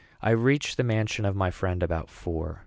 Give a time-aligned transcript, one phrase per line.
[0.19, 2.59] I reached the mansion of my friend about four.